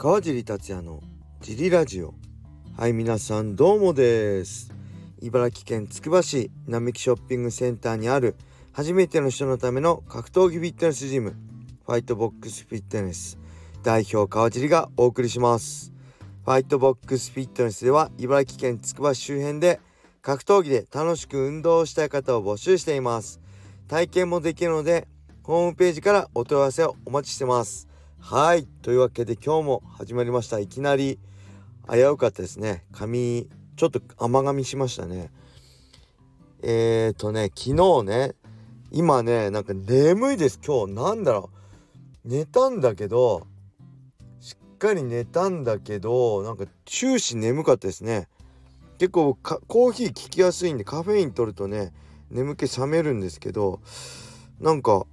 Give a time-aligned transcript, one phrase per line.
[0.00, 1.02] 川尻達也の
[1.40, 2.14] ジリラジオ。
[2.76, 4.72] はい皆さんどうもです。
[5.20, 8.36] 茨城県つくば市並木ショッピングセンターにある
[8.72, 11.34] 初めての人のための格闘技フィットネスジム
[11.84, 13.40] ファイトボックスフィットネス
[13.82, 15.92] 代表川尻がお送りします。
[16.44, 19.80] ファイトボックスフィットネスでは茨城県つくば市周辺で
[20.22, 23.40] 格闘技で楽しく運動をしたい方を募集しています。
[23.88, 25.08] 体験もできるので
[25.42, 27.88] ホームページからお問い合わせをお待ちしてます。
[28.20, 28.66] はい。
[28.82, 30.58] というわけで今日も始まりました。
[30.58, 31.18] いきなり
[31.90, 32.84] 危うかったですね。
[32.92, 35.30] 髪ちょっと甘噛みしましたね。
[36.62, 38.34] えーとね昨日ね
[38.90, 40.60] 今ねなんか眠いです。
[40.62, 41.50] 今日なんだろ
[42.24, 42.28] う。
[42.28, 43.46] 寝たんだけど
[44.40, 48.28] しっかり寝たんだけどなんか終始眠かったですね。
[48.98, 51.94] 結構コーヒー効きやすいんでカフェイン取るとね
[52.30, 53.80] 眠気覚めるんですけど
[54.60, 55.06] なんか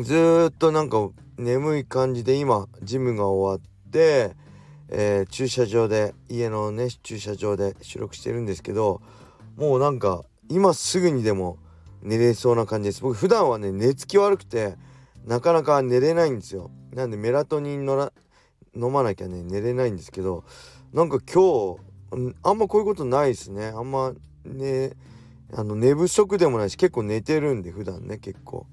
[0.00, 4.34] ずっとなんか眠い感じで今ジムが終わって、
[4.88, 9.00] えー、駐車場で家のね駐車場で収録してるんですけど
[9.56, 11.58] もうなんか今すぐにでも
[12.02, 13.02] 寝れそうな感じです。
[13.02, 14.76] 僕普段はね寝つき悪くて
[15.24, 16.70] なかなか寝れないんですよ。
[16.92, 18.12] なんでメラトニンのら
[18.74, 20.44] 飲まなきゃね寝れないんですけど
[20.92, 23.66] なんか今日あんまこういうことないですね。
[23.66, 24.12] あんま
[24.44, 24.92] ね
[25.54, 28.66] あの寝不足でもないし結構寝てるんで普段ね結構。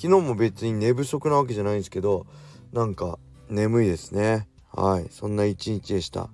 [0.00, 2.24] 昨日も別に寝不足なわけじゃないんですけど
[2.72, 3.18] なんか
[3.50, 4.48] 眠いですね。
[4.72, 5.08] はい。
[5.10, 6.30] そんな一日でした。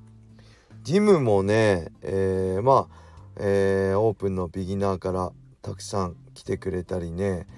[0.84, 2.94] ジムもね、えー、まあ、
[3.40, 7.48] えー、オープンのビギナーからたくさん来てくれたりね。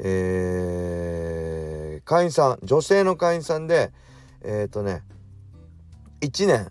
[0.00, 3.90] えー、会員さん女性の会員さんで
[4.42, 5.00] えっ、ー、とね
[6.20, 6.70] 1年。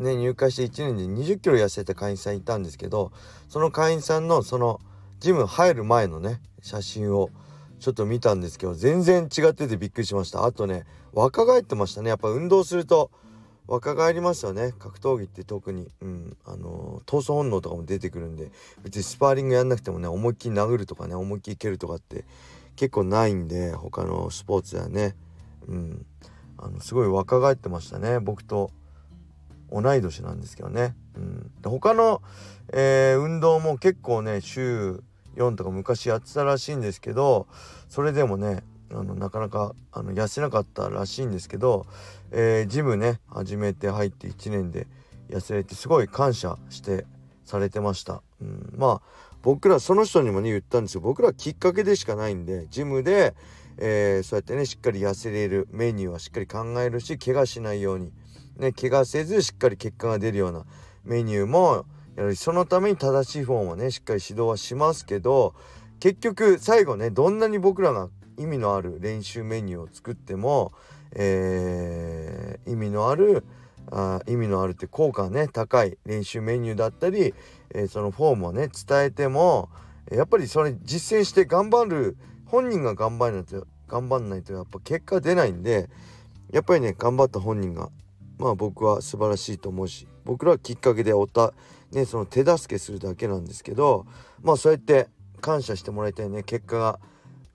[0.00, 3.12] ね入会して1年で2 0キロ痩せた会員さんいたんですけど
[3.48, 4.80] その会員さんのその
[5.20, 7.30] ジム入る前のね写真を
[7.84, 10.46] ちょっと見たんですけど全然違っててびっくりしました。
[10.46, 12.08] あとね若返ってましたね。
[12.08, 13.10] やっぱ運動すると
[13.66, 14.72] 若返りますよね。
[14.78, 16.36] 格闘技って特に、うん。
[16.46, 22.24] あのー、闘争本能とかも出てくるんで別にスパーリングやんなくてもね思いっきり殴るとかね思いっきり蹴るとかって
[22.74, 25.14] 結構ないんで他のスポーツではね、
[25.68, 26.06] うん、
[26.56, 28.18] あのすごい若返ってましたね。
[28.18, 28.70] 僕と
[29.70, 32.22] 同い年なんですけどね、うん、他の、
[32.72, 35.02] えー、運動も結構ね週
[35.36, 37.46] 4とか昔やってたらしいんですけど
[37.88, 41.86] それでもねあのなかなかあの痩せなかったらしいんですけど、
[42.30, 44.86] えー、ジムね始めて入って1年で
[45.28, 47.06] 痩せれてすごい感謝して
[47.44, 51.02] されてました、うん、まあ僕らその人にもね言ったんですよ。
[51.02, 53.34] 僕らきっかけでしかないんでジムで、
[53.76, 58.10] えー、そうやってねしっかり痩せれるメニューはしっかり考えるし怪我しないように
[58.56, 60.64] ね怪我せずしっかり結果が出るような
[61.04, 61.84] メニューも
[62.36, 65.54] そのために正しいフォームをねしっかり指導はしますけど
[66.00, 68.08] 結局最後ねどんなに僕らが
[68.38, 70.72] 意味のある練習メニューを作っても、
[71.12, 73.44] えー、意味のある
[73.90, 77.34] あ意味のあるって効果がね高い練習メニューだったり、
[77.74, 79.68] えー、そのフォームをね伝えても
[80.10, 85.88] やっぱりそれ実践して頑張る本人が頑張らないと頑張んないとやっぱ結果出ないんで
[86.50, 87.90] やっぱりね頑張った本人が
[88.38, 91.52] まあ僕は素晴らしいと思うし僕らはきっかけでおた
[91.94, 94.06] ねその手助けするだけなんですけど
[94.42, 95.08] まあそうやって
[95.40, 96.98] 感謝してもらいたいね結果が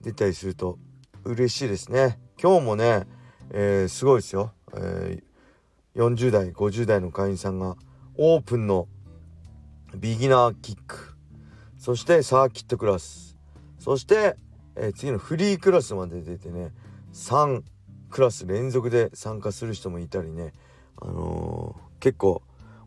[0.00, 0.78] 出たりすると
[1.24, 2.18] 嬉しいですね。
[2.40, 3.06] 今日もね、
[3.50, 7.76] えー、すごいですよ、えー、40代50代の会員さんが
[8.16, 8.88] オープンの
[9.94, 11.14] ビギナーキック。
[11.76, 13.36] そしてサーキットクラス。
[13.78, 14.36] そして、
[14.76, 16.72] えー、次のフリークラスまで出てね
[17.12, 17.62] 3
[18.08, 20.52] クラス連続で参加する人もいたりね。
[21.02, 22.42] あのー、結構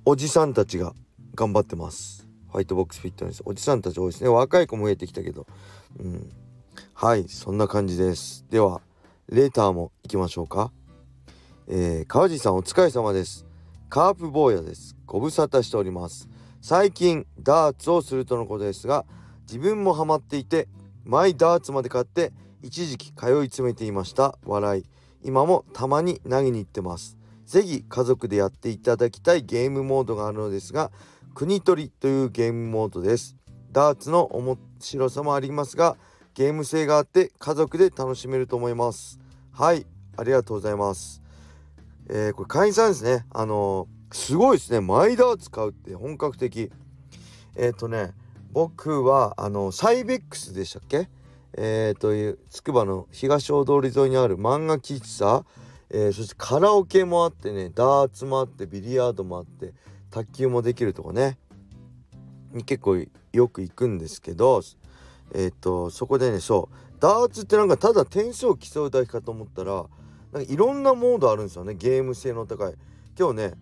[0.05, 0.93] おじさんたちが
[1.35, 2.27] 頑張ってます。
[2.51, 3.41] ファイトボックスフィットネス。
[3.45, 4.29] おじさんたち多いですね。
[4.29, 5.47] 若い子も増えてきたけど。
[5.99, 6.29] うん。
[6.93, 8.45] はいそんな感じです。
[8.49, 8.81] では
[9.29, 10.71] レーターも行きましょうか。
[11.67, 13.47] えー、川地さんお疲れ様です。
[13.89, 14.95] カープ坊やです。
[15.07, 16.29] ご無沙汰しております。
[16.61, 19.05] 最近ダーツをするとのことですが
[19.47, 20.67] 自分もハマっていて
[21.03, 22.31] マイダーツまで買って
[22.61, 24.37] 一時期通い詰めていました。
[24.45, 24.85] 笑い。
[25.23, 27.17] 今もたまに投げに行ってます。
[27.45, 30.91] ぜひ家族でやっていただきたいゲームモードがあるのですが
[31.35, 33.35] 国取りというゲームモードです。
[33.71, 35.97] ダーツの面白さもありますが
[36.35, 39.19] ゲーム性があって家族で楽しめると思います。
[39.51, 41.23] はいありがとうございます。
[42.07, 43.25] えー、これ会員さんですね。
[43.31, 44.79] あのー、すごいですね。
[44.79, 46.71] マイダーツ買うって本格的。
[47.55, 48.13] えっ、ー、とね
[48.51, 51.09] 僕はあのサイベックスでしたっけ？
[51.57, 55.45] えー、というつくばの東大通り沿いにある漫画喫茶、
[55.89, 59.73] えー、そしてカラオケもあってねダーツもあってビリヤードもあって
[60.13, 61.39] 卓球もできるとかね。
[62.67, 64.61] 結構よく行くんですけど
[65.33, 69.85] えっ、ー、とそこでねそうダーツってなんかただ点数を競うだけかと思ったら
[70.31, 71.73] なんかいろんなモードあるんですよね。
[71.73, 72.75] ゲーム性の高い。
[73.17, 73.53] 今日ね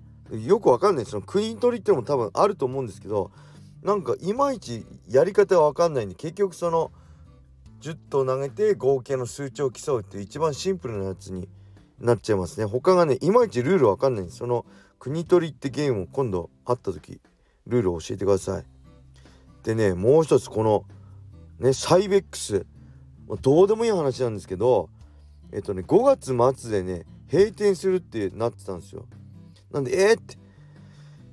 [0.46, 1.06] よくわかんない。
[1.06, 3.32] そのクイーン取りってのも多分あると思うんですけど
[3.82, 6.92] なんかいまいちやり方がわかんないんで結局その
[7.80, 11.48] 10投投げて合計の数値を競うっていう一番シンプルなやつに
[12.00, 12.66] なっちゃいますね。
[12.66, 14.40] 他がねいまいちルールわかんないんです。
[14.40, 14.66] その
[15.02, 17.20] 国取りってゲームを今度会った時
[17.66, 18.66] ルールを教えてください。
[19.64, 20.86] でねもう一つこの
[21.60, 22.68] ねサイベックス
[23.42, 24.90] どうでもいい話なんですけど
[25.52, 29.08] えっとね5月末でね閉店するってなってたんですよ。
[29.72, 30.38] なんでえー、って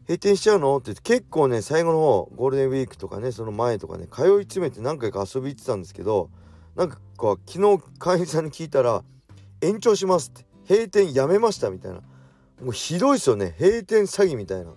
[0.05, 0.79] 閉店しちゃうの？
[0.79, 6.31] って結構ね最後の方ゴールデンウィークとかねその前とかね通い詰めて何回か遊び行ってたんですけど
[6.75, 9.05] なんかこう昨日会員さんに聞いたら
[9.61, 12.01] 延長しますって閉店やめましたみたいな。
[12.63, 13.55] もうひどいですよね。
[13.59, 14.73] 閉店詐欺みたいな。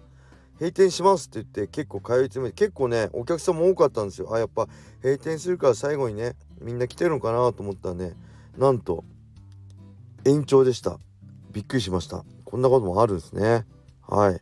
[0.60, 4.32] 閉店しますって言って結構通い詰めて結構ねお客さんも多かったんですよ。
[4.32, 4.68] あやっぱ
[5.02, 8.14] 閉店するから最後にねみんな来てるのかなと思ったらね
[8.58, 9.04] なんと
[10.24, 11.00] 延長でした。
[11.52, 12.24] びっくりしました。
[12.46, 13.66] こんなこともあるんですね。
[14.08, 14.42] はい。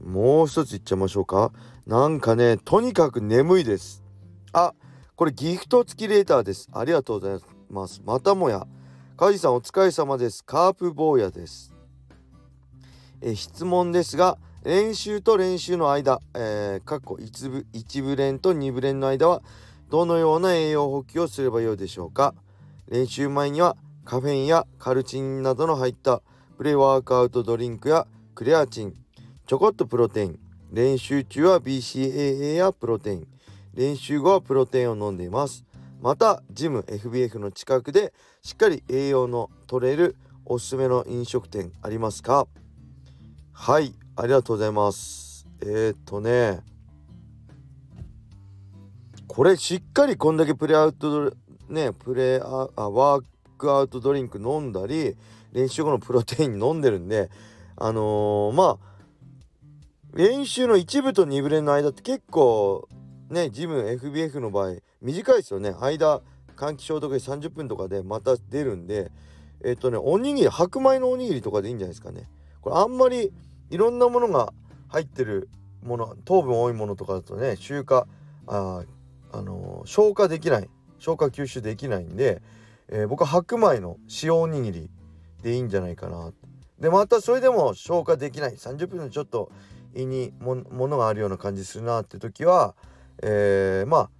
[0.00, 1.50] もう一ついっちゃいましょうか。
[1.84, 4.04] なんかねとにかく眠いです。
[4.52, 4.72] あ
[5.16, 6.68] これギフト付きレーターです。
[6.72, 8.00] ありがとうございます。
[8.04, 8.68] またもや。
[9.16, 10.44] カジさんお疲れ様です。
[10.44, 11.74] カープ坊やです。
[13.20, 19.42] え質問ですが練習と練習の間、えー、過去一部一部練と二部練の間は
[19.88, 22.34] どのような栄養補給をすればよいでしょうか？
[22.88, 26.22] 練習前にはカフェインやカルチンなどの入った
[26.56, 28.94] プレワークアウトドリンクやクレアチン
[29.46, 30.38] ちょこっとプロテイン
[30.72, 33.28] 練習中は BCAA やプロテイン
[33.74, 35.64] 練習後はプロテインを飲んでいます。
[36.00, 38.12] またジム FBF の近くで
[38.42, 42.46] しっかり栄養の取れるおすすめの飲食店ありますか？
[43.60, 45.46] はいありがとうございます。
[45.60, 46.60] えー、っとね
[49.26, 51.34] これしっかりこんだけプレアウト
[51.68, 53.24] ねプレああワー
[53.58, 55.16] クアウトドリンク飲んだり
[55.52, 57.30] 練習後のプロテイン飲んでるんで
[57.76, 62.88] あのー、まあ練習の1部と2部練の間って結構
[63.28, 65.72] ねジム FBF の場合短いですよね。
[65.72, 66.22] 間
[66.56, 69.10] 換気消毒で30分とかでまた出るんで
[69.62, 72.30] えっ、とねおにぎり白米のおにぎりとかでいいんじゃないですかね。
[72.60, 73.32] これあんまり
[73.70, 74.52] いろんなものが
[74.88, 75.48] 入ってる
[75.82, 78.06] もの糖分多いものとかだとね消化
[78.46, 78.82] あ
[79.32, 80.68] あのー、消化できない
[80.98, 82.42] 消化吸収できないんで、
[82.88, 84.90] えー、僕は白米の塩おにぎり
[85.42, 86.32] でいいんじゃないかな。
[86.80, 89.50] でまたそれでも消化できない30分でちょっと
[89.94, 90.54] 胃にも
[90.88, 92.74] のがあるような感じするなって時は、
[93.22, 94.10] えー、まあ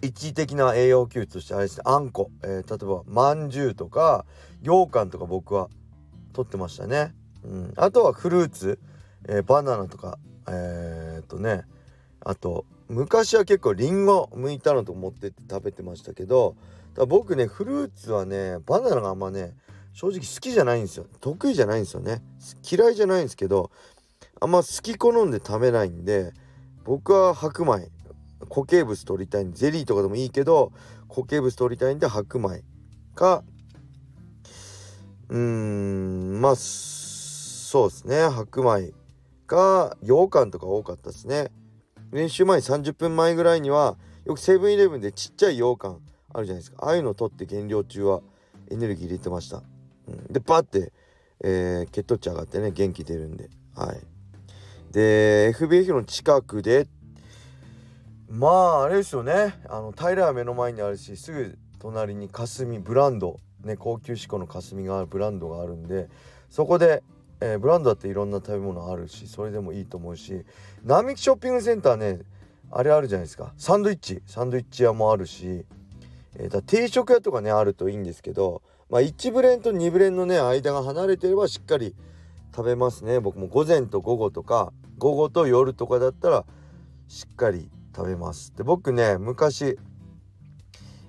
[0.00, 4.24] 一時的な栄養給としてあれですねあんこ、えー、例えばまんじゅうとか
[4.62, 5.68] 羊羹とか僕は
[6.32, 8.78] 取ってましたね、うん、あとはフルーツ、
[9.28, 10.18] えー、バナナとか。
[10.46, 11.64] えー、っとね。
[12.20, 16.56] あと昔は結構りんご剥いたのと持ってって食べてましたけど
[17.08, 19.54] 僕ねフルーツはねバナナがあんまね
[19.92, 21.06] 正直好きじゃないんですよ。
[21.20, 22.22] 得意じゃないんですよね。
[22.70, 23.70] 嫌いじゃないんですけど
[24.40, 26.32] あんま好き好んで食べないんで
[26.84, 27.88] 僕は白米。
[28.50, 30.72] 固形物取りたいんでゼリーとかでもいいけど
[31.08, 32.62] 固形物取りたいんで白米
[33.14, 33.42] か。
[35.30, 36.56] うーんまあ
[37.74, 38.28] そうですね。
[38.28, 38.92] 白米
[39.48, 41.50] か羊羹とか多かったですね。
[42.12, 46.00] 練習前30分前ぐらいにはよくセブンイレブンでちっちゃい羊羹
[46.32, 46.86] あるじゃないですか。
[46.86, 48.20] ああいうのを取って減量中は
[48.70, 49.64] エネルギー入れてました、
[50.06, 50.92] うん、でパッて、
[51.42, 53.50] えー、血糖値上がってね元気出るんで。
[53.74, 54.00] はい。
[54.92, 56.86] で FBF の近くで
[58.28, 59.52] まああれですよね。
[59.68, 63.40] あの平は目の前にあるしすぐ隣に霞ブランド。
[63.64, 66.08] ね高級志向の霞があるブランドがあるんで
[66.54, 67.02] そこで、
[67.44, 70.46] えー、ブランドだっていろんな食べ物あるしそれでもいいと思うし
[70.82, 72.20] 並木ショッピングセンターね
[72.70, 73.52] あれあるじゃないですか。
[73.56, 74.20] サンドイッチ。
[74.26, 75.64] サンドイッチ屋もあるし、
[76.36, 81.94] えー、だ定食屋とかねあるといいんですけどまあ1ブレンと2ブレンのね間が離れてればしっかり
[82.56, 83.20] 食べますね。
[83.20, 86.46] 僕も午前と午後とか午後と夜とかだったら
[87.06, 88.56] しっかり食べます。
[88.56, 89.78] で僕ね昔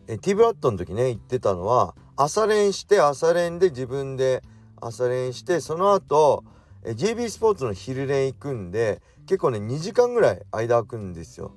[0.08, 4.44] えティーブラッドの時ね言ってたのは朝練して朝練で自分で
[4.82, 6.44] 朝練してその後
[6.84, 11.54] え JB スポーツの昼練行くんで結構ね2時間ぐらい間空くんですよ。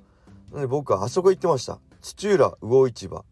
[0.49, 1.79] なので僕はあそこ行ってました。
[2.01, 3.25] 土浦魚市場、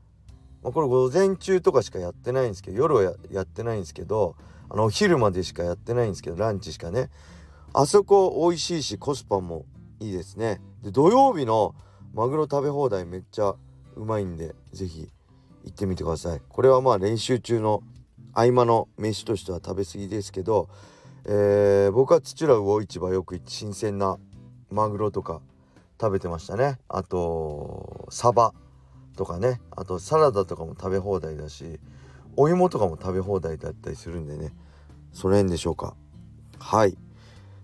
[0.62, 4.36] まあ、これ午前中とかしかやってないんですけど夜はやってないんですけど
[4.70, 7.10] あのお昼までしかやってないんですけどランチしかね。
[7.74, 9.66] あそこ美味しいしコスパも
[10.00, 10.62] いいですね。
[10.84, 11.74] で土曜日の
[12.14, 13.56] マグロ食べ放題めっちゃ
[13.96, 15.10] うまいんで是非
[15.64, 16.42] 行ってみてください。
[16.48, 17.82] これはまあ練習中の
[18.38, 20.70] 合間の飯としては食べ過ぎですけど、
[21.26, 24.20] えー、僕は土浦魚市場よく新鮮な
[24.70, 25.42] マグロとか
[26.00, 26.78] 食べてましたね。
[26.88, 28.54] あとサバ
[29.16, 29.60] とかね。
[29.72, 31.80] あとサラダとかも食べ放題だし
[32.36, 34.54] お芋とかも食べ放題だったりするんでね。
[35.14, 35.96] その辺でしょうか。
[36.60, 36.96] はい。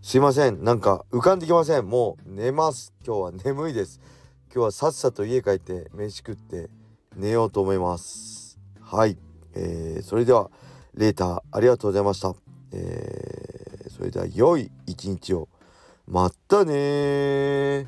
[0.02, 0.64] すいません。
[0.64, 1.86] なんか浮かんできません。
[1.88, 2.96] もう寝ます。
[3.06, 4.02] 今日は眠いです。
[4.52, 6.72] 今日はさっさと家帰って飯食って
[7.16, 8.58] 寝ようと思います。
[8.82, 9.20] はい、
[9.56, 10.50] えー、それでは
[10.96, 12.34] レーターありがとうございました、
[12.72, 15.48] えー、それでは良い一日を。
[16.08, 17.88] またね